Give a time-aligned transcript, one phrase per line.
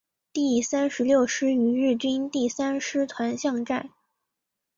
[0.33, 3.91] 第三十六师与日军第三师团巷战。